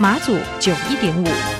[0.00, 1.57] 马祖九一点五。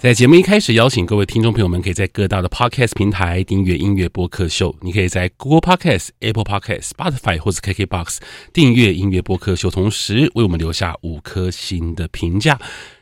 [0.00, 4.74] 在节目一开始，邀请各位听众朋友们，可以在各大的 Podcast 平台订阅音乐播客秀。
[4.80, 8.16] 你可以在 Google Podcast、Apple Podcast、Spotify 或是 KKBox
[8.50, 12.58] 订阅音乐播客秀，同时为我们留下五颗星的评价。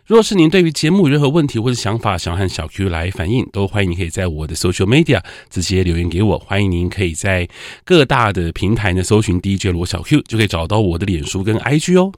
[0.07, 6.37] 若是您对于节目任何问题或者想法，想和小 Q 来反映，都欢迎你可以在我的 Social Media 直接留言给我。
[6.37, 7.49] 欢迎您可以在
[7.85, 12.11] 各大的平台呢搜寻 DJ 罗小 Q，就可以找到我的脸书跟 IG 哦。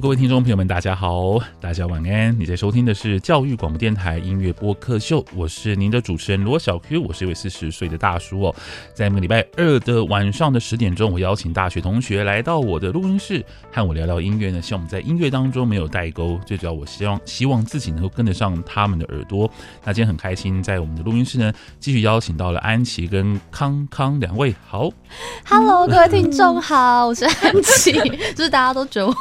[0.00, 2.36] 各位听众朋友们，大家好，大家晚安。
[2.38, 8.54] 你在收听的是教育广播电台音乐播客秀，我是您的主持人罗小 Q，我是一位四十岁的大叔哦。
[8.92, 14.60] 在每个礼拜二的晚上的十点钟，我邀请大学同学来到我的录音室，和我聊聊音乐呢。
[14.60, 19.48] 希望我们在音乐当中没有代沟，最主要我希望希望自己能够跟得上他们的耳朵。
[19.84, 24.52] 那今天很开心，在我们的录音室呢，继续邀请到了安琪跟康康两位。
[24.66, 24.90] 好
[25.46, 27.92] ，Hello，各位听众好，我是安琪，
[28.34, 29.14] 就是大家都觉得我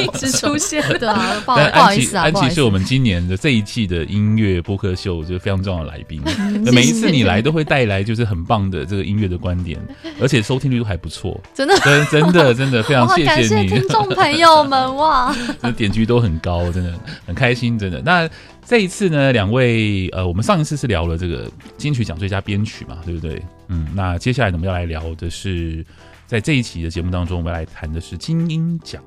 [0.00, 1.14] 一直出现的，
[1.44, 2.24] 不好意思啊。
[2.24, 6.22] 安琪是我们今年的这一季的音乐播客秀就是非常重要的来宾。
[6.72, 9.80] 每一次你来都会带来就是很棒的这个音乐的观点，
[10.20, 11.40] 而且收听率都还不错。
[11.52, 16.92] 真的，真真的真的 非常谢谢你，感谢听众朋友们哇，这点击都很高，真的
[17.26, 18.00] 很开心，真的。
[18.04, 18.28] 那
[18.66, 23.42] 这一次呢，两位呃，我们上一次是聊了这个金曲奖最佳编曲嘛，对不对？
[23.68, 25.84] 嗯，那接下来我们要来聊的是，
[26.26, 29.02] 在这一期的节目当中，我们要来谈的是金音奖。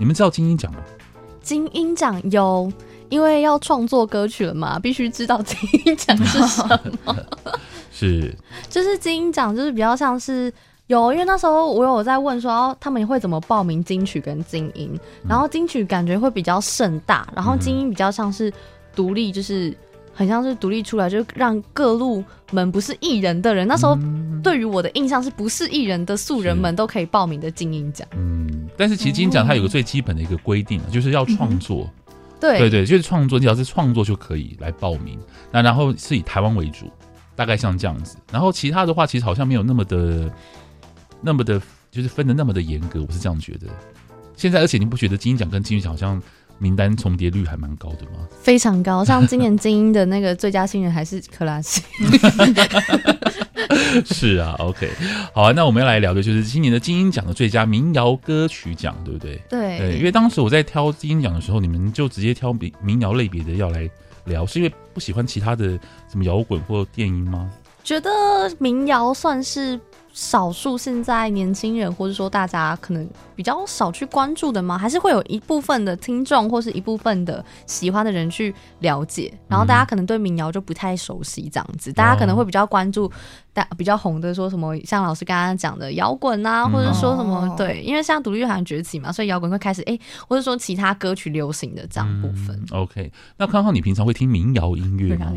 [0.00, 0.78] 你们知道金鹰奖吗？
[1.42, 2.72] 金鹰奖有，
[3.10, 6.66] 因为要创作歌曲了嘛，必须知道金鹰奖是什
[7.04, 7.14] 么。
[7.92, 8.34] 是，
[8.70, 10.50] 就是金鹰奖，就是比较像是
[10.86, 18.50] 有，因为那时候我有在问说，他们会怎么报名金曲跟金音，然后金曲感觉会比较盛大，然后金音比较像是
[18.96, 19.76] 独立，就是。
[20.12, 22.22] 很像是独立出来，就让各路
[22.52, 23.98] 门不是艺人的人，那时候
[24.42, 28.06] 对于我的印象是不是艺人的素人们都可以报名的金音奖。
[28.16, 31.90] 嗯，但是其实金音奖它有个最基本的一个规定，就是要创作。
[32.08, 35.18] 嗯、对对对，就是创作，你只要是创作就可以来报名。
[35.50, 36.90] 那然后是以台湾为主，
[37.34, 38.16] 大概像这样子。
[38.30, 40.30] 然后其他的话，其实好像没有那么的
[41.22, 41.60] 那么的，
[41.90, 43.00] 就是分的那么的严格。
[43.00, 43.66] 我是这样觉得。
[44.36, 46.20] 现在，而且你不觉得金鹰奖跟金曲奖好像？
[46.60, 48.28] 名单重叠率还蛮高的吗？
[48.40, 51.82] 非常高，像今年精英的那个最佳新人还是克拉西。
[54.04, 54.88] 是啊，OK，
[55.32, 59.40] 好啊，那我们要来聊的就是今年的金鹰奖的最佳民谣歌曲奖，对不对？
[59.48, 63.88] 对，对，因为当时我在挑金鹰奖的时候，你们就直接挑民民谣类别的要来
[64.24, 65.78] 聊，是因为不喜欢其他的
[66.08, 67.50] 什么摇滚或电音吗？
[67.82, 68.10] 觉得
[68.58, 69.80] 民谣算是。
[70.12, 74.76] 少数现在年轻人或者说大家可能比较少去关注的吗？
[74.76, 83.10] 还是会有一部分的听众或是一部分的喜欢的人去了解，然后大家可能对民谣就不太熟悉这样子，大家可能会比较关注。
[83.52, 92.54] 大比较红的说什么，像老师刚刚讲的摇滚啊，或者说什么、嗯、对，因为像独立乐团崛起嘛，所以摇滚会开始哎、欸，或者说其他歌曲流行的这样部分。
[92.70, 95.32] 嗯、OK，那康康，你平常会听民谣音乐吗？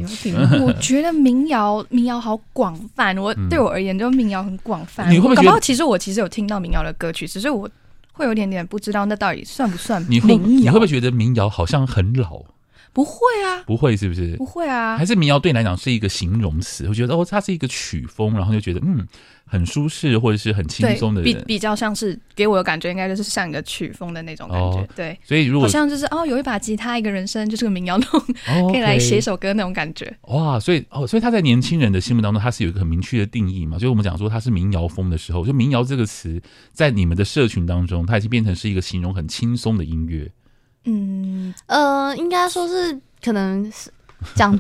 [0.62, 5.12] 我觉得民谣民谣好广泛，我、嗯、对我而言，就民谣很广泛。
[5.12, 5.60] 你会不会？
[5.60, 7.70] 其实我其实有听到民谣的歌曲，只是我
[8.14, 10.26] 会有点点不知道那到底算不算民谣？
[10.26, 12.44] 你会你会不会觉得民谣好像很老？
[12.94, 13.12] 不会
[13.44, 14.36] 啊，不会是不是？
[14.38, 19.06] 不会啊，还是民谣对你来讲是一个形容词，我觉得哦，它是一个曲风，然后就觉得嗯，
[19.46, 24.78] 很舒适或者是很轻松的人，比比较像是给我的感觉，应该就是像一个曲风的那种感觉。
[24.78, 30.16] 哦、对，所以如果好像就是哦，有一把吉他，一个人声，就是个民谣那种， 哦、可以来写首歌那种感觉。
[30.28, 33.78] 哇，所以哦，所以他在年轻人的心目当中，他是有一个很明确的定义嘛？
[33.78, 36.40] 就是我们讲说他是民谣风的时候，就民谣这个词
[36.72, 40.32] 在你们的社群当中，它已经变成是一个形容很轻松的音乐。
[40.86, 43.00] 嗯呃，应该说是。
[43.24, 43.90] 可能是
[44.36, 44.60] 讲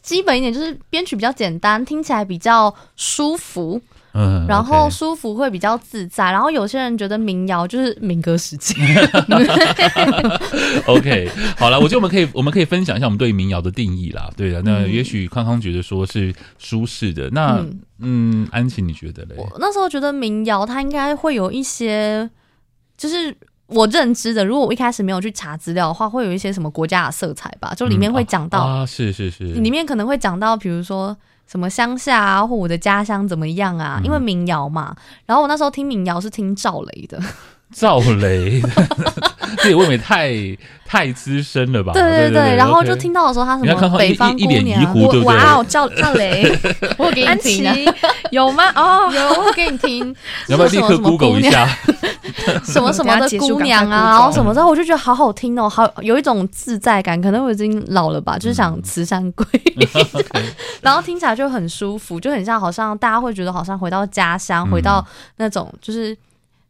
[0.00, 3.80] 基本一点，就是编曲比较简单，听起来比较舒服。
[4.12, 8.76] 嗯，然后舒服会比较自在，然后有些人觉得民谣就是民歌时期。
[10.86, 11.28] OK，
[11.58, 14.30] 好了，我觉得我们可以我们可以分享一下我们对民谣的定义啦。
[14.36, 19.34] 对的，那也许康康觉得说是舒适的，那嗯，嗯，安琪你觉得嘞？
[19.36, 22.30] 我那时候觉得民谣它应该会有一些，
[22.96, 27.72] 就是我认知的，如果我一开始没有去查资料的话，会有一些什么国家的色彩吧？
[27.74, 31.16] 就里面会讲到、嗯、啊，是是是，里面可能会讲到，比如说。
[31.46, 34.00] 什么乡下啊，或我的家乡怎么样啊？
[34.02, 34.96] 因为民谣嘛。
[35.26, 37.20] 然后我那时候听民谣是听赵雷的。
[37.70, 38.62] 赵雷，
[39.62, 40.32] 这也未免太
[40.86, 41.92] 太资深了吧？
[41.94, 42.56] 对对对。
[42.56, 44.82] 然后就听到的时候，他什么北方姑娘，
[45.24, 46.44] 哇哦，赵赵雷，
[46.98, 47.94] 我给你听，
[48.30, 48.70] 有吗？
[48.74, 50.14] 哦， 有，我给你听。
[50.48, 51.68] 要不要立刻 Google 一下？
[52.64, 57.20] 什么什么的姑娘啊，然后什么之后，我就觉得好好听哦，好有一种自在感。
[57.20, 59.46] 可能我已经老了吧，就是想慈山归。
[60.80, 65.04] 然后听起来就很舒服，就很像好像大家会觉得好像回到家乡，回到
[65.36, 66.16] 那种就是。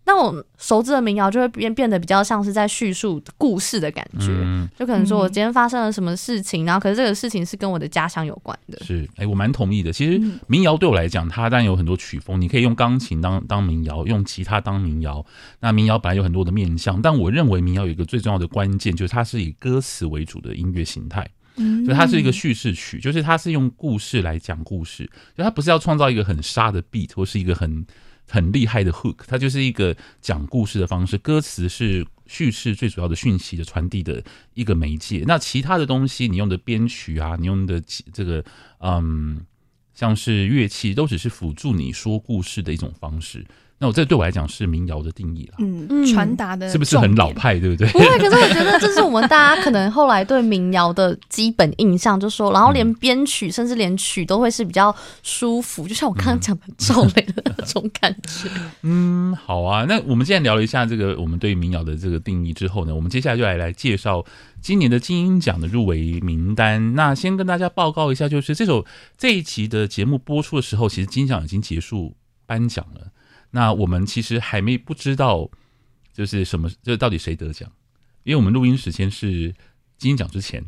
[0.06, 8.79] 那我熟知的民谣就会变变得比较像是在叙述故事的感觉，嗯、就可能说我今天发生了什么事情，嗯、然后可是这个事情是跟我的家乡有关的。
[8.85, 9.91] 是，哎、欸，我蛮同意的。
[9.91, 15.25] 其实民谣对我来讲，它当然有很多曲风，你可以用钢琴当当民谣，用吉他当民谣。
[15.61, 21.27] 那民谣本来有很多的面向，但我认为民谣有一个最重要的关键，就是它是以歌词为主的音乐形态。
[21.57, 27.87] 嗯，就它是一个叙事曲，就是它是用故事来讲故事，就它不是要创造一个很沙的 beat 或是一个很。
[28.29, 34.23] 很厉害的 hook，它就是一个讲故事的方式，歌词是叙事最主要的讯息的传递的
[34.55, 35.25] 一个媒介。
[35.26, 37.82] 那其他的东西，你用的编曲啊，你用的
[38.12, 38.44] 这个
[38.79, 39.44] 嗯，
[39.94, 43.44] 像是乐器，都只是辅助你说故事的一种方式。
[43.85, 47.87] 那我这对我来讲是民谣的定义了，嗯，传达的是不是很老派，对不对？
[47.89, 58.49] 不会，可是我觉得这是我们大家可能后来对民谣的基本印象，就说，然后连编曲，甚至连曲都会是比较舒服，就像我刚刚讲的赵雷的那种感觉。
[58.81, 64.25] 嗯，好啊，那我们既然聊了一下这个我们对民谣的这个定义之后呢，我们接下来就来来介绍
[64.63, 66.95] 今年的金鹰奖的入围名单。
[66.95, 68.87] 那先跟大家报告一下，就是这首
[69.19, 72.15] 这一期的节目播出的时候，其实金音奖已经结束
[72.47, 73.09] 颁奖了。
[73.55, 75.49] 那我们其实还没不知道，
[76.12, 77.71] 就是什么，就是到底谁得奖？
[78.25, 79.55] 因为我们录音时间是
[79.97, 80.61] 金鹰奖之前，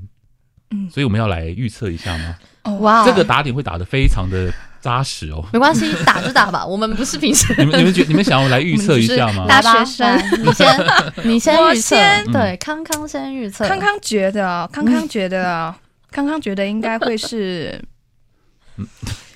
[0.70, 2.38] 嗯，所以我们要来预测一下吗？
[2.62, 5.44] 哦哇，这个打点会打得非常的扎实哦。
[5.52, 7.56] 没关系，打就打吧，我们 不是评审。
[7.58, 9.46] 你们你们觉你们想要来预测一下吗？
[9.50, 10.86] 大学生，你先
[11.24, 13.66] 你先预测，先对，康康先预测。
[13.66, 15.74] 康康觉得，康康觉得，
[16.12, 17.82] 康康觉得应该会是。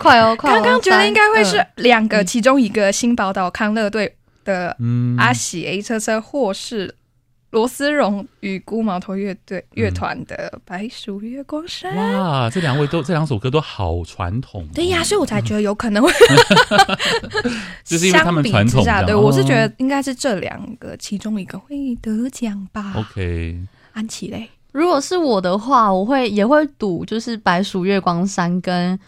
[0.01, 0.35] 快哦！
[0.35, 0.55] 快哦！
[0.55, 4.75] 刚刚觉得应该会是两个，其中一个新宝岛康乐队的
[5.19, 6.95] 阿喜 A 车车，或是
[7.51, 11.95] 罗思荣与孤毛头乐队乐团的白鼠月光山。
[11.95, 14.67] 哇，这两位都这两首歌都好传统。
[14.75, 16.11] 对呀，所以我才觉得有可能会，
[17.85, 19.03] 就是因为他们传统下。
[19.03, 22.95] 对，我是觉得应该是这两个其中一个会得奖吧。
[22.97, 23.61] OK，
[23.93, 28.99] 安琪嘞，如果是我的话，我会也会赌，就是白鼠月光山跟。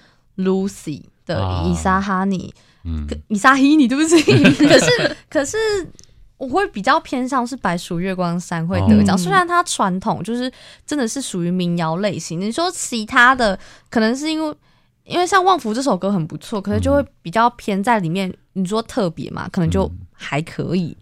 [0.43, 2.53] Lucy 的伊莎哈尼，
[2.85, 4.17] 嗯，伊莎希尼，对不起。
[4.67, 5.57] 可是，可是
[6.37, 10.53] 我会比较偏向是白鼠月光山会得奖，虽然它传统就是
[10.87, 12.41] 真的是属于民谣类型。
[12.41, 14.55] 你说其他的，可能是因为
[15.05, 18.33] 因为像《旺福》这首歌很不错，可是就会比较偏在里面。
[18.55, 20.95] 你说特别嘛，可能就还可以。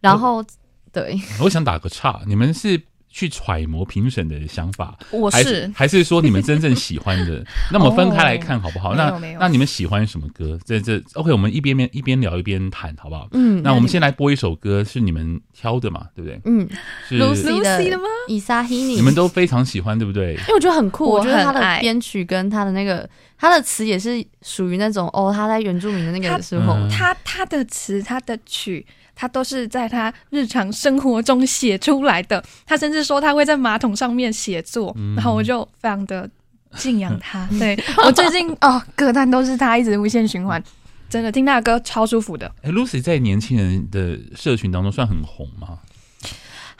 [0.00, 0.42] 然后，
[0.90, 2.80] 对，我想打个岔，你们是。
[3.14, 7.44] 去揣摩评审的想法，我是还是，还是说你们真正喜欢的？
[7.72, 8.96] 那么分开来看好不好？
[8.96, 10.58] 那那你们喜欢什么歌？
[10.64, 13.28] 这这 OK，我们一边边一边聊一边谈好不好？
[13.30, 16.08] 嗯，那我们先来播一首歌，是你们挑的嘛？
[16.12, 16.40] 对不对？
[16.44, 16.68] 嗯，
[17.08, 18.04] 是 Lucy 的吗？
[18.26, 20.32] 伊莎希尼，你们都非常喜欢，对不对？
[20.32, 28.84] 因为我觉得很酷，我觉得他的编曲跟他的那个他的词也是属于那种哦，他在原住民的那个时候，他他的词他的曲。
[29.14, 32.42] 他都是在他日常生活中写出来的。
[32.66, 36.28] 他甚至说他会在马桶上面写作，嗯、然后我就非常的
[36.76, 37.48] 敬仰他。
[37.58, 40.62] 对 我最近哦，歌单都是他一直无限循环，
[41.08, 42.50] 真的听他的歌超舒服的。
[42.62, 45.78] 哎，Lucy 在年轻人的社群当中算很红吗？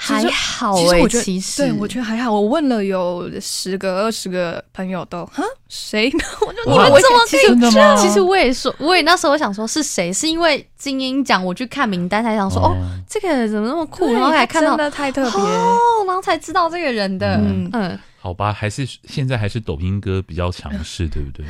[0.05, 2.31] 还好哎、欸，其实对我觉得还好。
[2.33, 6.11] 我问了有十个、二十个朋友都，哈，谁？
[6.47, 7.97] 我就你们怎么可以这样？
[7.97, 10.13] 其实我也说，我也那时候我想说是谁？
[10.13, 14.13] 是因为精英奖我去看名单才想说，哦，哦，这个人怎么那么酷？
[14.13, 17.37] 然后还看到真的太特别哦，然后才知道这个人的。
[17.37, 21.45] 嗯嗯，好吧，还是现在还是抖音哥比较强势，对不对？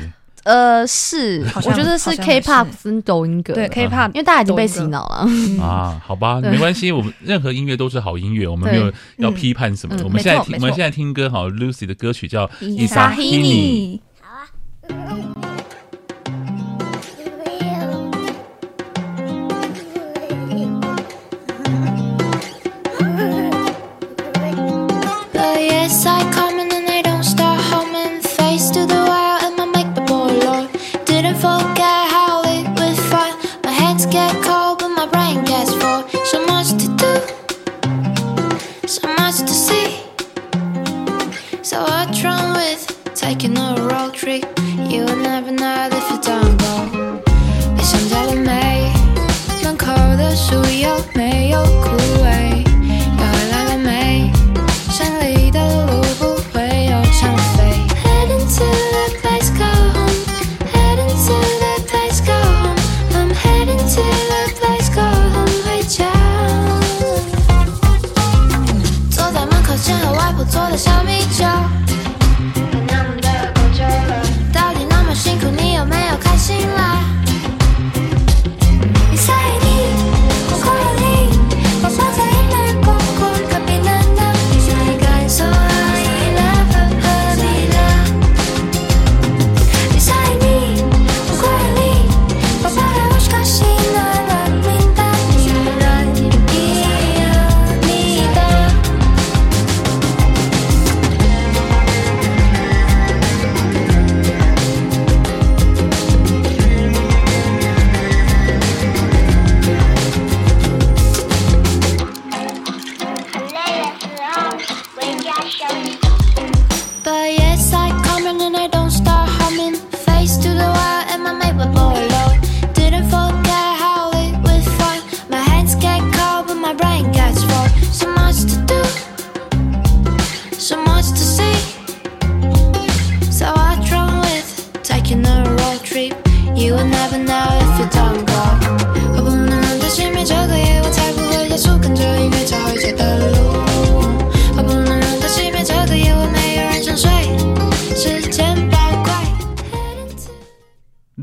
[0.45, 5.27] 呃，是，我觉得是 K-pop 跟抖音歌，对 K-pop，因为大家已经被洗脑了
[5.59, 5.99] 啊。
[6.05, 9.95] 好吧，没关系，我们任何音乐都是好音乐，我们没有要批判什么。
[10.03, 13.99] 我们现在听，我们现在听歌，好，Lucy 的歌曲叫《伊莎希尼》。
[33.95, 34.44] nights get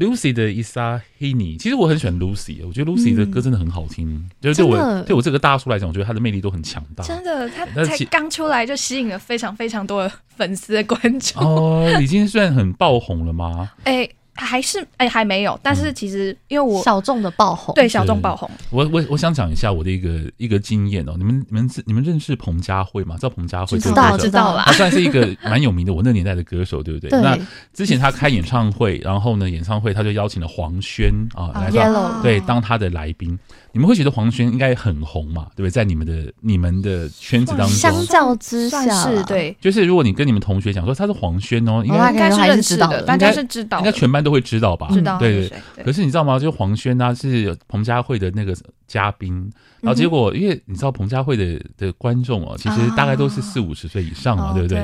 [0.03, 4.09] Lucy 的伊莎黑尼，其实我很喜欢 Lucy，我觉得 Lucy 的歌真的很好听。
[4.11, 7.05] 嗯、就是对我对我这个大叔来讲，我觉得他的魅力都很强大。
[7.05, 11.39] 真的，他才刚出来就吸引了非常非常多的粉丝的关注。
[11.39, 13.71] 哦，已经算很爆红了吗？
[13.85, 14.17] 哎、欸。
[14.35, 18.51] 还是哎、欸，还没有，但是其实因为我小众的爆红，对小众爆红。
[18.71, 23.17] 我我我想讲一下我的一个一个经验哦，你们你们你们认识彭佳慧吗？
[23.17, 23.79] 知道彭佳慧？
[23.79, 27.11] 知道知道啦，他算是一个蛮有名的我那年代的歌手，对不对？
[27.11, 27.21] 对。
[27.21, 27.39] 那
[27.75, 32.23] 之前他开演唱会，然后呢，演唱会他就邀请了黄轩啊来到，Yellow.
[32.23, 33.39] 对，当他的来宾。
[33.73, 35.47] 你们会觉得黄轩应该很红嘛？
[35.57, 35.71] 对不对？
[35.71, 44.89] 在你们的你们的圈子当中，相较之下是对，就是如果你跟你们同学讲说他是黄轩哦，应该应该是认识的，大家是知道，应该全班都会知道吧？
[44.93, 45.85] 知道，对对。
[45.85, 46.39] 可是你知道吗？
[46.39, 48.55] 就黄轩啊，是彭佳慧的那个
[48.87, 49.51] 嘉宾，
[49.81, 54.83] 然后结果因为你知道彭佳慧的的观众哦，其实大概都是四五十岁以上嘛，对不对？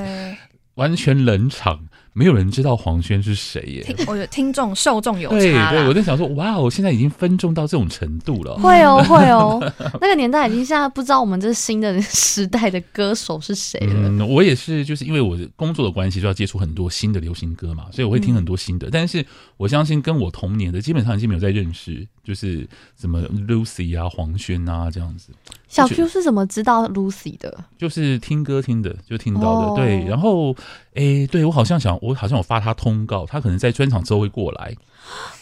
[0.74, 1.78] 完全冷场。
[2.18, 3.96] 没有人知道黄轩是谁耶？
[4.08, 5.38] 我觉得听众受众有差。
[5.38, 8.56] 对对，我在想说，哇哦，现在已经分众到这种程度了。
[8.56, 9.60] 会哦 会哦，
[10.00, 13.94] 那个年代已经现在不知道我们这新的时代的歌手是谁了。
[14.08, 18.88] 嗯，我也是，就是因为我的工作的关系，就要接触很多新的流行歌嘛，所以我会听很多新的。
[18.88, 19.24] 嗯、但是
[19.56, 22.04] 我相信跟我同年的，基本上已经没有在认识。
[22.24, 22.68] 就是
[23.00, 25.32] 什么 Lucy 啊、黄轩啊这样子。
[25.66, 27.64] 小 Q 是怎么知道 Lucy 的？
[27.78, 29.68] 就是听歌听的，就听到的。
[29.68, 29.76] Oh.
[29.78, 30.54] 对，然后
[30.92, 34.74] 诶，对我好像想，我好像有发他通告，他可能在专场之后会过来。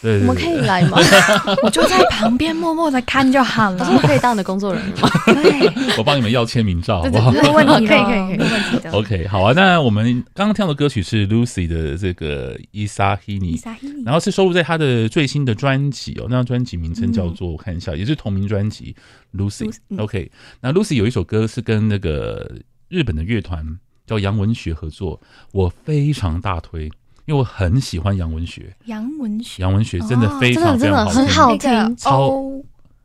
[0.01, 0.97] 我们可以来吗？
[1.63, 3.89] 我就在旁边默默的看就好了。
[3.91, 5.09] 我可以当你的工作人员吗？
[5.25, 7.31] 对， 我帮你们要签名照，好不好？
[7.31, 8.91] 没问题，可以，可以，可以，没问题的。
[8.91, 9.53] OK，好啊。
[9.53, 13.59] 那我们刚刚听到的歌曲是 Lucy 的这个伊莎希尼，
[14.05, 16.27] 然后是收录在他的最新的专辑哦。
[16.29, 18.95] 那张专辑名称叫做、嗯、我看一下，也是同名专辑
[19.33, 19.69] Lucy。
[19.97, 20.31] OK，
[20.61, 22.49] 那 Lucy 有一首歌是跟那个
[22.87, 23.65] 日本的乐团
[24.07, 25.21] 叫杨文学合作，
[25.51, 26.89] 我非常大推。
[27.25, 32.31] 因为我很喜欢杨文学，杨文学，杨文学真的非常非常好听，很好听，超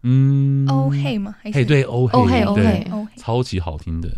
[0.04, 1.34] 嗯，欧黑吗？
[1.42, 4.08] 嘿，对，欧黑，对，超级好听的，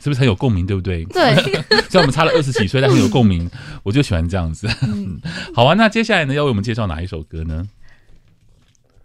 [0.00, 0.66] 是不是很有共鸣？
[0.66, 1.04] 对不对？
[1.04, 1.36] 对，
[1.88, 3.48] 虽然我们差了二十几岁，但很有共鸣，
[3.84, 4.68] 我就喜欢这样子。
[5.54, 7.64] 好啊，那接下来呢，要为我们介绍哪一首歌呢？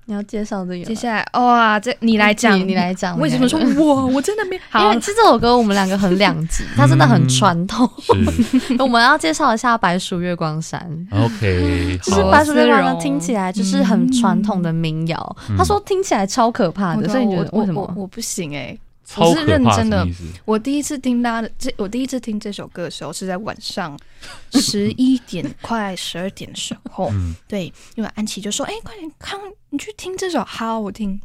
[0.09, 0.83] 你要介绍这个？
[0.85, 3.17] 接下来哇，这你来讲，你来讲。
[3.19, 4.05] 为什么说哇？
[4.07, 4.81] 我真的没好。
[4.85, 7.87] 因为其实这首歌我们两个很两极，它真的很传统。
[8.79, 10.83] 我们要介绍一下 《白鼠月光山》。
[11.25, 15.37] OK，就是《白鼠月光山》听起来就是很传统的民谣。
[15.55, 17.93] 他说听起来超可怕的，所以你觉得为什么？
[17.95, 18.75] 我不行哎，
[19.17, 20.07] 我是认真的。
[20.45, 23.97] 我第一次听他的这，我第一次听这首歌的时候是在晚上
[24.53, 27.11] 十一点快十二点的时候。
[27.47, 29.39] 对，因为安琪就说：“哎，快点康。”
[29.71, 31.19] 你去听这首，好我听。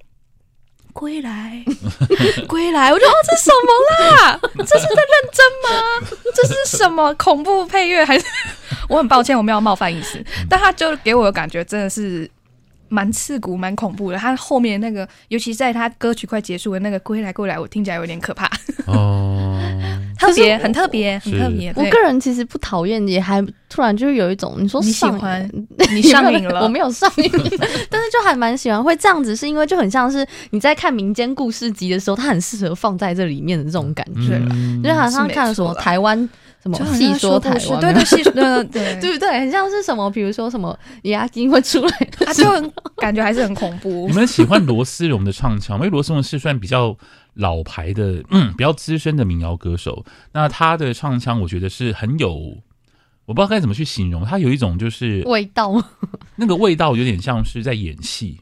[0.92, 1.64] 归来，
[2.46, 2.92] 归来！
[2.92, 4.40] 我就说哦，这是什么啦？
[4.58, 6.08] 这是在认真吗？
[6.34, 8.04] 这是什么恐怖配乐？
[8.04, 8.24] 还是
[8.88, 12.30] 我很抱歉，我没有冒犯意思，但他就给我的感觉真的是。
[12.88, 14.18] 蛮刺骨，蛮恐怖的。
[14.18, 18.50] 他后面那个，尤其在他歌曲快结束的那个“归来，归来”，我听起来有点可怕。
[18.86, 19.60] 哦，
[20.18, 21.72] 特别，很特别，很特别。
[21.76, 25.48] 我个人其实不讨厌，也还突然就是有一种你说你喜欢，
[25.92, 27.30] 你上瘾了， 我没有上瘾，
[27.90, 28.82] 但是就还蛮喜欢。
[28.82, 36.28] 会这样子，是因为就很像是你在看民间故事集的时候，它很适合放在这里面的这种感觉，嗯、就好像看什么台湾。
[36.64, 37.80] 什么细说台湾？
[37.80, 39.40] 对对，细说对对 不对？
[39.40, 40.10] 很像是什么？
[40.10, 42.44] 比如说什么押金会出来，他就
[42.96, 44.06] 感觉还是很恐怖。
[44.08, 45.76] 你们喜欢罗思荣的唱腔？
[45.78, 46.96] 因为罗思荣是算比较
[47.34, 50.04] 老牌的，嗯，比较资深的民谣歌手。
[50.32, 52.34] 那他的唱腔，我觉得是很有，
[53.26, 54.24] 我不知道该怎么去形容。
[54.24, 55.72] 他有一种就是味道，
[56.36, 58.40] 那个味道有点像是在演戏，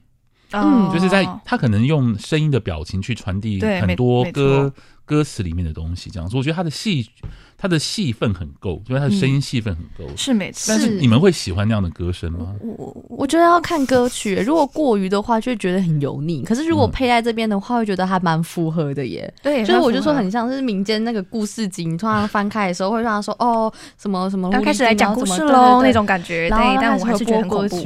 [0.53, 4.73] 嗯，就是在他可能用声音的表情去传递很多歌
[5.05, 6.37] 歌词里面的东西，这样子。
[6.37, 7.11] 我觉得他的戏。
[7.59, 10.73] 他的戏份很够，就是他的声音戏份很够，嗯，是每次。
[10.73, 12.53] 但是你们会喜欢那样的歌声吗？
[12.61, 16.43] 我我觉得要看歌曲，如果过于的话，就会觉得很油腻。
[16.43, 19.33] 可是如果配在这边的话，会觉得还蛮符合的耶。
[19.41, 26.51] 对，所以我就说很像是民间那个故事集，你突然翻开的时候，会让他说哦什么什么，刚开始来讲故事喽那种感觉。
[26.51, 27.77] 对，但我还是觉得很恐怖。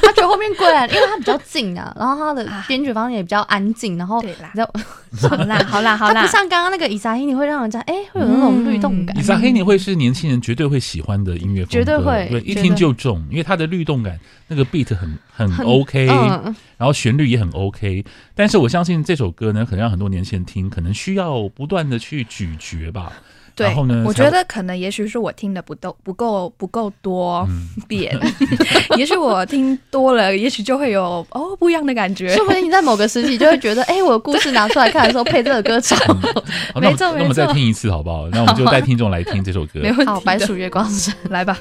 [0.00, 4.50] 他觉得后面过来，因为他比较近啊，然后他的编曲方面也比较安静，然后对啦，
[5.28, 9.06] 好啦好啦好啦，他不像刚刚那个伊莎希，你会让人家哎会有那种律动。
[9.16, 14.18] 伊莎黑尼会是年轻人绝对会喜欢的音乐风格，绝对会，对，一听就中，因为它的律动感，
[14.52, 18.04] 那个 beat 很很 OK，然后旋律也很 OK。
[18.34, 23.10] 但是我相信这首歌呢，可能让很多年轻人听，可能需要不断的去咀嚼吧。
[23.54, 27.46] 对，然后呢，我觉得可能也许是我听的不够不够不够多
[27.86, 28.18] 遍，
[28.96, 32.34] 也许我听多了，也许就会有哦不一样的感觉。
[32.34, 35.98] 说不定你在某个时期就会觉得，哎，我的故事拿出来看的时候配这个歌唱。
[36.80, 38.28] 没错，那我们再听一次好不好？
[38.30, 39.80] 那我们就带听众来听这首歌。
[39.84, 40.06] 没问题。
[40.06, 41.58] 好，白鼠月光声，来吧。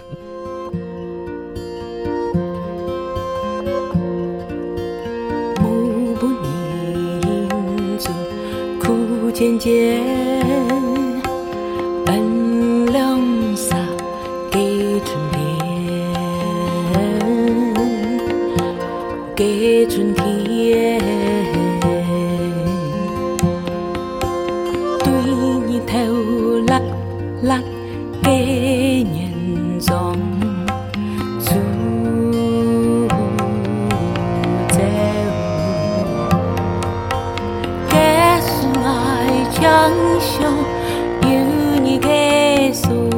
[9.42, 10.00] 渐渐，
[12.06, 13.20] 恩量
[13.56, 13.76] 洒
[14.52, 15.42] 给春天，
[19.36, 20.21] 给春天。
[39.82, 43.11] 爱强想有你的素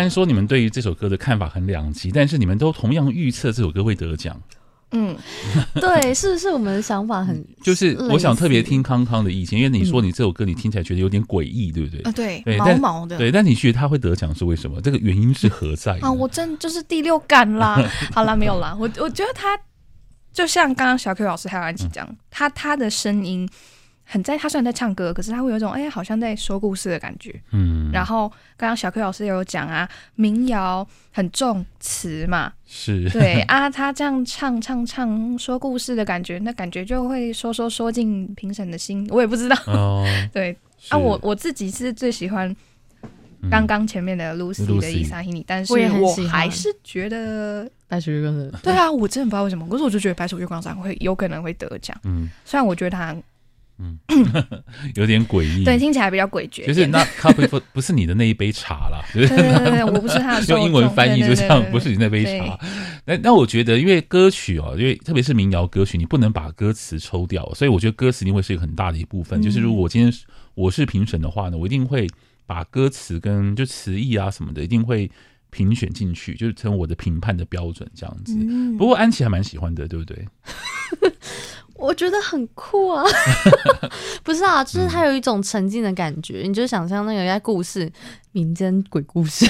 [0.00, 4.40] 然说你们对于这首歌的看法很两极，但是你们都同样预测这首歌会得奖。
[4.92, 5.16] 嗯，
[5.74, 12.00] 对，是是，我们的想法很 就是，我想特别听康康的意见，因为你说你这首歌你听起来觉得有点诡异，对不对？
[12.02, 14.80] 啊，对，对，毛毛的，对，但你觉得他会得奖是为什么？
[14.80, 16.10] 这个原因是何在啊？
[16.10, 17.80] 我真就是第六感啦。
[18.12, 19.56] 好啦，没有啦，我我觉得他
[20.32, 23.48] 就像刚刚小 Q 老师还有安琪讲，他他的声音。
[24.12, 27.32] 很在，他虽然在唱歌，可是他会有一种哎，好像在说故事的感觉。
[27.52, 39.06] 嗯，然后刚刚小 Q 老师也有讲啊，民谣很重词嘛，是对 啊，他这样唱唱唱说故事的感觉，那感觉就会说说说进评审的心。
[39.10, 40.56] 我也不知道，哦、 对
[40.88, 42.52] 啊，我我自己是最喜欢
[43.48, 51.96] 刚刚前面的 Lucy 的伊莎希尼，但是我还是觉得白鼠月光山，对啊，我真的不知道为什么，可是我就觉得白鼠月光山会有可能会得奖。
[52.02, 53.14] 嗯，虽然我觉得他。
[53.82, 53.98] 嗯，
[54.94, 55.64] 有点诡异。
[55.64, 56.66] 对，听起来比较诡谲。
[56.66, 60.46] 就是那咖啡不不是你的那一杯茶啦， 对对对，我不是他的。
[60.46, 62.58] 用英文翻译就这样，不是你那杯茶。
[63.06, 69.40] 那那我觉得，因为歌曲哦，因为特别是民谣歌曲，你不能把歌词抽掉，所以我觉得歌词一定会是一个很大的一部分。
[69.40, 70.12] 就是如果我今天
[70.54, 72.06] 我是评审的话呢，我一定会
[72.46, 75.10] 把歌词跟就词义啊什么的，一定会。
[75.52, 78.38] 评选进去就是成我的评判的标准，这样子。
[78.38, 80.24] 嗯、不过安琪还蛮喜欢的，对不对？
[81.80, 83.02] 我觉得很酷啊！
[84.22, 86.42] 不是啊，就是它有一种沉浸的感觉。
[86.44, 87.90] 嗯、你就想象那个在故事
[88.32, 89.46] 民间鬼故事，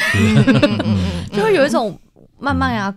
[1.33, 1.99] 就会有一种
[2.39, 2.89] 慢慢呀、啊。
[2.91, 2.97] 嗯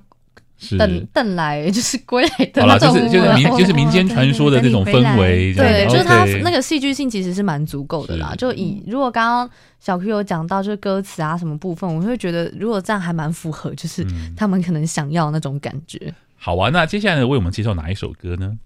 [0.78, 8.34] 等等来就是归来的那种，就是就是民就是民间传说的那种氛围，对，就是它那个戏剧性其实是蛮足够的啦。
[8.38, 9.50] 就以如果刚刚
[9.82, 16.14] 小 Q 有讲到就是歌词啊什么部分，我会觉得如果这样还蛮符合，就是他们可能想要那种感觉。
[16.38, 18.58] 好啊，那接下来呢，为我们介绍哪一首歌呢？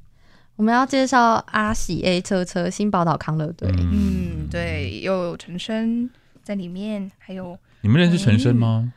[0.58, 3.70] 我们要介绍阿喜 A 车车新宝岛康乐队。
[3.78, 6.10] 嗯，对，有陈升
[6.43, 8.91] 在里面，还有你们认识陈升吗？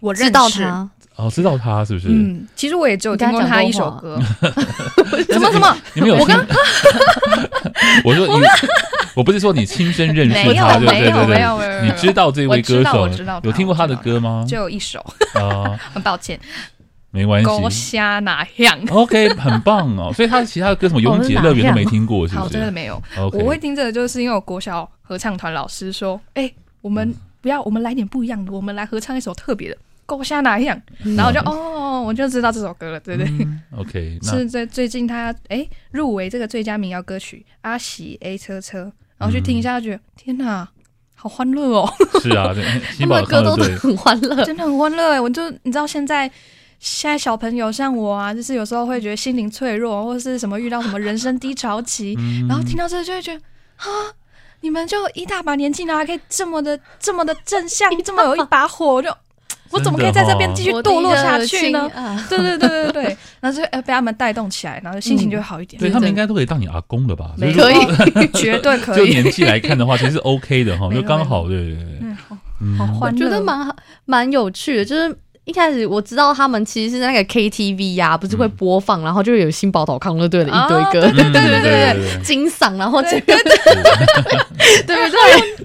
[0.00, 0.88] 我知道他。
[1.16, 2.08] 哦，知道他是不是？
[2.10, 4.20] 嗯，其实我也只有听过他一首歌。
[5.30, 5.74] 什么什么？
[5.94, 6.16] 你们有？
[6.16, 6.46] 我刚，
[8.04, 8.44] 我说你，
[9.14, 13.08] 我不是说你亲身认识他，对对对对，你知道这位歌手？
[13.42, 14.44] 有听过他的歌吗？
[14.46, 15.00] 就有一首
[15.32, 16.38] 啊， 很抱歉，
[17.10, 17.46] 没关系。
[17.46, 20.12] 勾虾哪样？OK，很棒哦。
[20.16, 22.50] 所以他其他的歌什么《永劫乐园》都没听过，是不是？
[22.50, 23.02] 真的没有。
[23.16, 30.80] 我会听这个，就是因为我国小合唱团老师说：“哎，我们不要，我们来点不一样的，我们来合唱一首特别的。”勾虾哪样？
[31.16, 38.78] 然后就哦，我就知道这首歌了，对不对？OK， 是在最近他哎入围这个最佳民谣歌曲《阿喜 A 车车》，
[39.18, 40.68] 然后去听一下，觉得天哪，
[41.14, 41.88] 好欢乐哦！
[42.20, 42.52] 是啊，
[42.98, 45.22] 他 们的歌都很欢乐，真的很欢乐。
[45.22, 46.28] 我就你知道现在
[46.80, 52.16] 现在小朋友像我啊，就是有时候会觉得心灵脆弱，或者是什么遇到什么人生低潮期，
[52.48, 53.40] 然后听到这个就会觉得
[53.76, 53.86] 啊，
[54.62, 59.14] 你们就一大把年纪了，还可以这么的这么的正向， 这么有一把火，就。
[59.72, 61.88] 我怎么可以在这边继续堕落下去呢？
[62.28, 65.78] 对对对对对， 然后就被他们带动起来，然后心情就会好一点。
[65.78, 67.36] 对，他们应该都可以当你阿公了吧？
[67.38, 67.76] 可以，
[68.34, 68.96] 绝对可以。
[68.96, 71.46] 就年纪来看的话，其实是 OK 的哈，就刚好。
[71.46, 72.14] 对对对，
[72.76, 75.16] 好欢乐，我觉得蛮蛮有趣的，就是。
[75.44, 83.42] 一开始我知道他们其实是那个 KTV 呀，不是会播放，然后就有新宝岛康乐队的一堆歌，对对对对，金嗓， 然后这个对
[84.86, 85.10] 对对，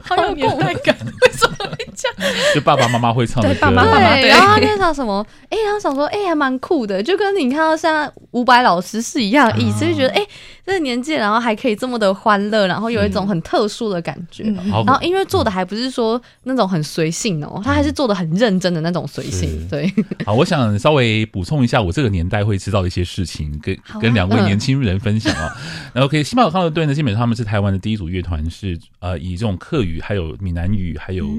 [0.01, 2.33] 好有年代感，为什么会这样？
[2.55, 5.23] 就爸爸妈妈会唱的歌，爸爸妈妈对，然后他就唱什么？
[5.49, 10.25] 哎，他想说，哎，还蛮酷的，就跟你看到像伍佰老师是一样的意思，就觉得哎，
[10.65, 19.67] 这个年纪然后还可以这么的欢乐，然后有一种很特殊的感觉，然后音乐做的还不是说那种很随性哦，他还是做的很认真的那种随性。
[19.69, 19.91] 对，
[20.25, 25.55] 好，我想稍微补充一下，我这个年代会知道的一些事情，跟跟两位年轻人分享啊。
[25.93, 31.29] 然 后，OK，新宝岛康乐队呢，基本上他们是台湾的第一组乐团，是呃以这种客语、还有闽南语、还有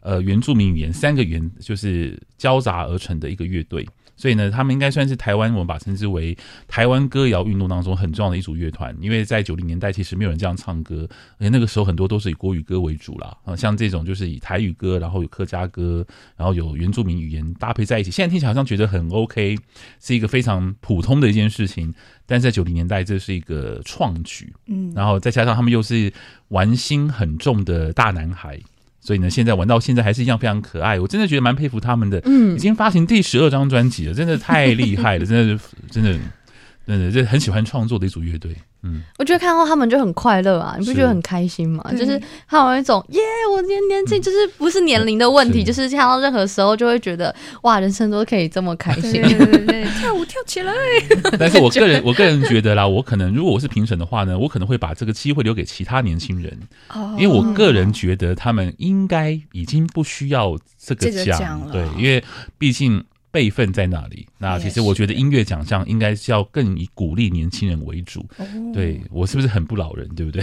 [0.00, 3.84] 呃原住民语言三个语言就是交杂而成的一个乐队。
[4.16, 8.96] 所以呢，他们应该算是台湾，我们把称之为台湾歌谣运动当中很重要的一组乐团。
[9.00, 11.06] 因为在九零年代，其实没有人这样唱歌，
[11.38, 13.36] 而且那个时候很多都是以国语歌为主啦。
[13.44, 18.10] 啊，像这种就是以台语歌，然后有客家歌，然后有原住民语言搭配在一起。
[18.10, 19.56] 现在听起来好像觉得很 OK，
[20.00, 21.94] 是一个非常普通的一件事情。
[22.28, 24.52] 但是在九零年代，这是一个创举。
[24.66, 26.12] 嗯，然后再加上他们又是
[26.48, 28.58] 玩心很重的大男孩。
[29.06, 32.20] 所以呢，现在玩到现在还是一样非常可爱，我真的觉得蛮佩服他们的。
[32.24, 36.18] 嗯，已经发行第十二张专辑了，真的太厉害了，真的是真的，
[36.84, 38.52] 真的，这很喜欢创作的一组乐队。
[38.82, 41.84] 嗯，我觉得看到他们就很快乐啊，你不觉得很开心吗？
[41.90, 43.20] 是就是他有一种耶，
[43.52, 50.72] 我年年轻，就是不是年龄的问题，嗯、就是看到任何时候就会觉得哇，人生都可以这么开心，对对对对 跳舞跳起来。
[51.38, 56.58] 但是我个人我个人觉得啦，我可能如果我是评审的话呢，我可能会把这个机会留给其他年轻人，
[56.90, 62.22] 哦、因为我个人觉得他们应该已经不需要这个奖了，对，因为
[62.58, 63.04] 毕竟。
[63.36, 64.26] 辈分在那里？
[64.38, 68.24] 那其实我觉得音乐奖项应该是要更以鼓励年轻人为主。
[68.72, 70.08] 对，我是不是很不老人？
[70.16, 70.42] 对不对？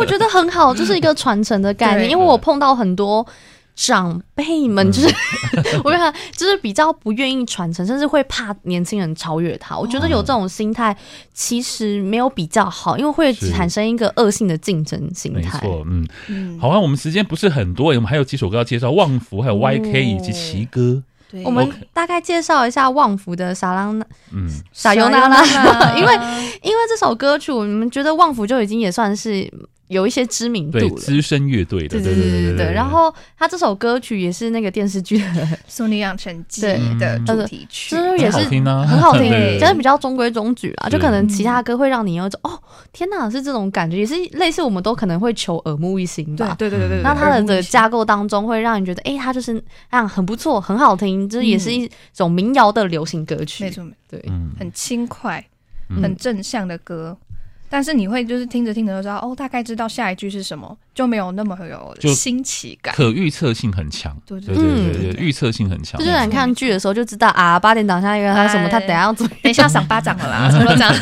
[0.00, 2.10] 我觉得很好，就是一个传承的概念。
[2.12, 3.26] 因为我碰到很多
[3.74, 5.08] 长辈们，就是
[5.82, 9.78] 我觉得就是比较不愿意传承，甚至会怕年轻人超越他。
[9.78, 10.94] 我觉得有这种心态
[11.32, 15.40] 其实没有比较好，因为会产生一个恶性的竞争心态。
[15.40, 15.86] 没错，
[16.28, 21.02] 嗯，好啊，我们时间不是很多，我们还有几首歌要介绍，《旺福》还有 YK 以及奇歌。
[21.42, 21.44] 对。
[21.44, 23.98] 我们大概介绍一下旺福的撒浪，
[24.32, 25.42] 嗯，撒尤那拉，
[25.96, 26.14] 因为
[26.62, 29.50] 因为这首歌曲，我们觉得旺福就已经也算是
[29.88, 30.96] 有一些知名度。
[30.96, 32.72] 资深乐队的，对对对对对。
[32.72, 35.24] 然后他这首歌曲也是那个电视剧的
[35.68, 40.88] 《俗女养成记》对的主题曲，就是也是很好听啊，很好听，对就是比较中规中矩啦。
[40.88, 42.58] 就可能其他歌会让你有种哦，
[42.92, 46.54] 天哪，是这种感觉，也是类似我们都可能会求耳目一新吧。
[46.58, 47.02] 对对对对对。
[47.02, 53.64] 那他的的架构当中会让你觉得，哎，他就是啊很不错，很好听，就是也是一种民谣的流行歌曲。
[53.64, 54.24] 没错，对，
[54.58, 55.44] 很轻快，
[56.02, 57.16] 很正向的歌。
[57.68, 64.16] 但是你会就是听着听着就知道哦，大概知道下一句是什么，就没有那么有新奇感，可预测性很强。
[64.26, 65.98] 对对对对对，预测性很强。
[65.98, 70.92] 就是你看剧的时候就知道啊，八点档下一个他什么，他等下要怎么，等一下要赏巴掌了啦，怎么讲？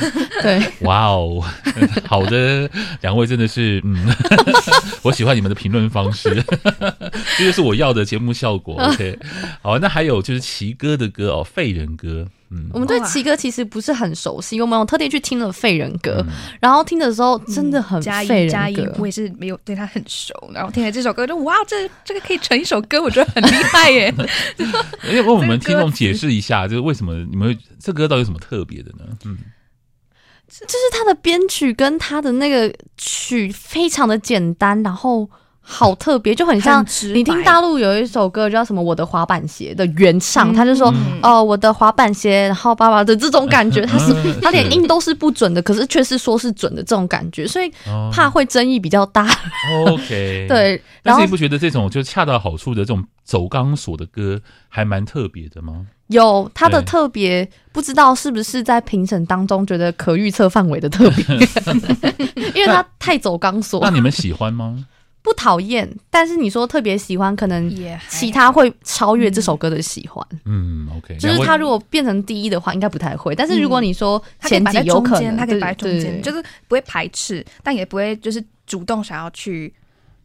[0.42, 1.42] 对，哇哦，
[2.06, 2.68] 好的，
[3.02, 4.14] 两位真的是嗯，
[5.02, 6.42] 我喜欢你们的评论方式，
[7.38, 8.74] 这就是我要的节目效果。
[8.82, 9.18] OK，
[9.62, 12.26] 好，那还有就是奇哥的歌哦，废人歌。
[12.54, 16.24] 嗯，我们对奇哥其实不是很熟悉，我们有特地去听了废人歌，
[16.60, 18.52] 然后听的时候真的很废人歌。
[18.52, 24.14] 加一，我也是没有对他很熟，然后听了这首歌就哇，这这个可以成一首歌，我觉得很厉害耶。
[25.02, 29.04] 而且为我们听众解释一下，就是为什么你们这歌到底有什么特别的呢？
[29.24, 29.36] 嗯，
[30.48, 35.28] 就是他的编曲跟他的那个曲非常的简单，然后。
[35.66, 47.72] 好特别，就很像你听大陆有一首歌叫什么《我的滑板鞋》的原唱，他就说哦，我的滑板鞋，然后爸爸的这种感觉，他是他连音都是不准的，可是却是说是准的这种感觉，所以
[48.12, 49.26] 怕会争议比较大。
[49.86, 50.80] OK， 对。
[51.02, 55.86] 但是你不觉得这种就恰到好处的这种走钢索的歌还蛮特别的吗？
[56.08, 61.24] 有他的特别，不知道是不是在评审当中觉得可预测范围的特别，
[62.54, 63.80] 因为他太走钢索。
[63.82, 64.84] 那你们喜欢吗？
[65.24, 67.74] 不讨厌，但是你说特别喜欢，可能
[68.10, 70.22] 其他会超越这首歌的喜欢。
[70.44, 73.34] 嗯，OK，就是他如果变成第一的话，应该不太会。
[73.34, 79.72] 但是如果你说前几有可能，他可以摆在中间，就是不会排斥，但也不会就是主动想要去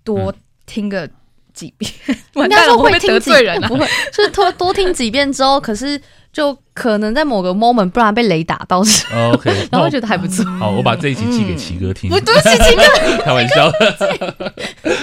[0.03, 0.33] 多
[0.65, 1.09] 听个
[1.53, 1.89] 几遍。
[2.33, 5.99] 应该 说会听几遍，不会，就是多多听几遍之后，可是。
[6.32, 10.46] 就可能在某个 moment，不然被雷打到时，OK， 然后觉得还不错。
[10.58, 12.10] 好，我把这一集寄给奇哥听。
[12.10, 13.72] 不，对不起，奇哥，开玩笑。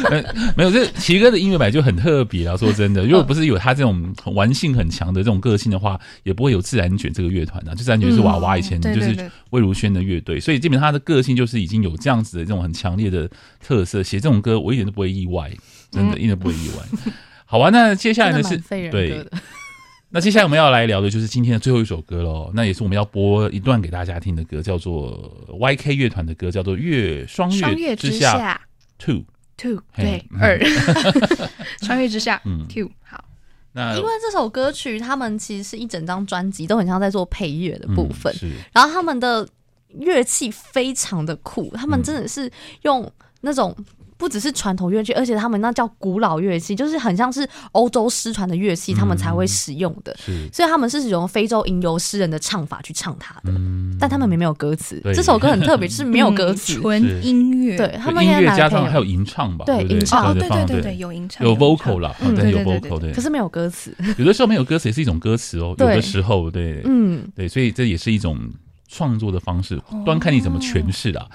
[0.57, 2.57] 没有，这奇哥的音乐版就很特别啊！
[2.57, 7.75] 说真的，如果不是有他这种玩性很强的这种个性的话，也不会有自然卷这个乐团啊。
[7.75, 13.29] 就自然卷是娃娃以前就是魏如萱的乐队，所以基本上他的个性就是已经有这样子的这种很强烈的
[13.61, 14.01] 特色。
[14.03, 15.51] 写这种歌，我一点都不会意外，
[15.91, 17.13] 真的一点都不会意外。
[17.45, 18.57] 好啊，那接下来呢是
[18.91, 19.27] 对。
[20.09, 28.61] 那接下来我们要来聊的就是今天的最后一首歌喽，那也是我们要播一段给大家听的歌，叫做 YK 乐团的歌，叫做《月双月之下
[28.99, 29.25] Two
[29.57, 30.59] Two 对二。
[31.83, 33.25] 双月之下 Two 好。
[33.73, 38.35] 那因为这首歌曲，他们其实是一整张专辑都很像在做配乐的部分，
[38.73, 39.47] 然后他们的
[39.89, 42.51] 乐器非常的酷，他们真的是
[42.83, 43.77] 用那种。
[44.17, 50.17] 不只是传统乐器，而且他们那叫古老乐器，就是很像是欧洲失传的乐器，他们才会使用的。
[50.29, 55.01] 嗯、所以他们是使用非洲吟游诗人的唱法去唱它的，嗯、但他们没有歌词。
[55.01, 57.77] 对这首歌很特别，就是没有歌词，纯、 嗯、音乐。
[57.77, 59.65] 对他们音乐加上还有吟唱吧？
[59.67, 63.13] 对吟唱，对对对对，有吟唱，有 vocal 啦，对有 vocal 对。
[63.13, 65.75] 可是没有歌词，有的时候没有歌词也是一种歌词哦。
[65.79, 68.39] 有的时候，对，嗯，对，所以这也是一种
[68.89, 71.27] 创作的方式，端看你怎么诠释啦。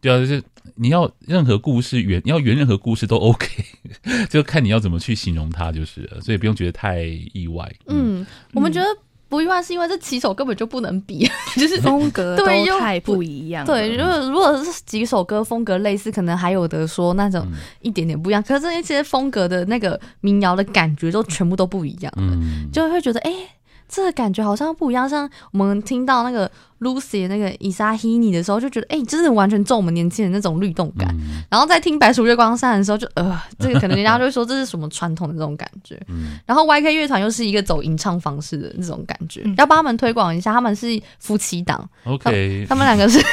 [0.00, 0.42] 对啊，就是
[0.76, 3.46] 你要任何故事圆，你要圆任何故事都 OK，
[4.30, 7.02] 就看你要怎么去形容它就是了，所以不用觉得太
[7.32, 7.70] 意外。
[7.86, 8.86] 嗯，嗯我们觉得
[9.28, 12.44] 不意外，是因为这几首根本就不能比， 就是风格都
[12.78, 13.64] 太不一样。
[13.64, 17.46] 对，如果如果是几首歌风格类似，可能还有的说那种
[17.80, 18.42] 一点点不一样。
[18.42, 23.30] 嗯、可是这些风格的那个民谣的感觉都全部都不一样，嗯，就会觉得哎。
[23.30, 23.48] 欸
[23.92, 26.48] 这个感觉好像不一样，像我们听到那个
[26.78, 31.12] Lucy 那个伊莎希尼的时候，就觉得哎，真的完全中我们年轻人那种律动感。
[31.18, 36.00] 嗯、然后在听白鼠月光山的时候就，就呃，这个可能人家就会说这是什么传统的这种感觉。
[36.06, 40.86] 嗯、然后 YK 乐团又是一个走吟唱方式的那种感觉，嗯、要帮他们推广一下，他们是
[41.18, 41.88] 夫妻档。
[42.04, 43.20] OK，他们两个是。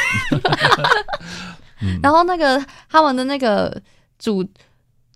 [2.02, 3.80] 然后那个他们的那个
[4.18, 4.44] 主。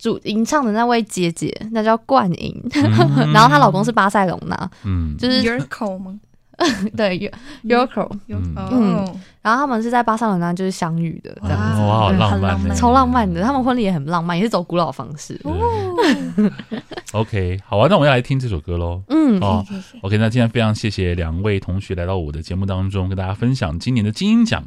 [0.02, 6.20] 主吟唱的那位姐姐，那叫冠吟，嗯、 然后她老公是巴塞隆纳，嗯，就是 Yurko 吗？
[6.98, 7.32] 对
[7.64, 9.06] ，Yurko，嗯，
[9.44, 11.76] 然后他们是在巴塞隆纳就是相遇的，这样。
[11.76, 15.40] 子，哇，好浪漫， 超浪漫的，他们婚礼也很浪漫，也是走古老方式。
[15.44, 16.52] 对
[17.14, 19.04] OK，好啊，那我们要来听这首歌喽。
[19.10, 19.64] 嗯，哦
[20.02, 24.64] ，OK，那今天非常谢谢两位同学来到我的节目当中，跟大家分享今年的金鹰奖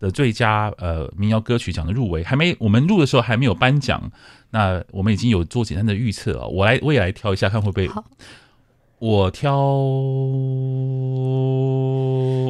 [0.00, 4.10] 的最佳呃民谣歌曲奖的入围，还没我们录的时候还没有颁奖。
[4.50, 7.86] 那我们已经有做简单的预测啊，我来我也来挑一下，看会不会。
[7.88, 8.04] 好
[8.98, 9.56] 我挑，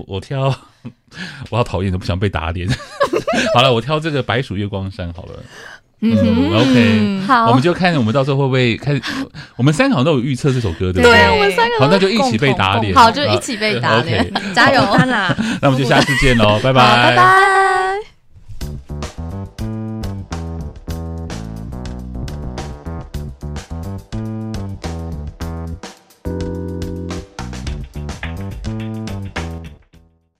[0.06, 0.46] 我挑，
[1.50, 2.66] 我好讨厌，都不想被打脸。
[3.54, 5.32] 好了，我挑这个《白鼠月光山》好了。
[6.00, 9.02] 嗯哼，OK，好我们就看我们到时候会不会开始。
[9.56, 11.30] 我们三个好像都有预测这首歌，对不对对？
[11.32, 12.94] 我们三个好，那就一起被打脸。
[12.94, 14.80] 好，就一起被打脸，加油！
[14.80, 18.17] 啦，那我们就下次见喽，拜拜，拜拜。